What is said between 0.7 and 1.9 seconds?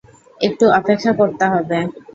অপেক্ষা করতে হবে।